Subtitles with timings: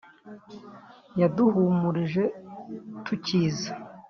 [1.21, 2.23] Yaduhumurije
[3.05, 3.71] tukiza